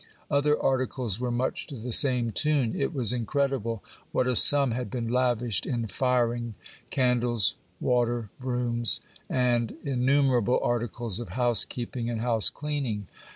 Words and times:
Other 0.31 0.59
articles 0.59 1.19
were 1.19 1.29
much 1.29 1.67
to 1.67 1.75
the 1.75 1.91
same 1.91 2.31
tune. 2.31 2.73
It 2.75 2.91
was 2.91 3.13
incredible 3.13 3.83
what 4.11 4.25
a 4.25 4.35
sum 4.35 4.71
had 4.71 4.89
been 4.89 5.07
lavished 5.07 5.67
in 5.67 5.85
firing, 5.85 6.55
candles, 6.89 7.53
water, 7.79 8.31
brooms, 8.39 9.01
and 9.29 9.75
innumerable 9.83 10.59
articles 10.63 11.19
of 11.19 11.29
housekeeping 11.37 12.09
and 12.09 12.19
house 12.21 12.49
cleaning. 12.49 13.09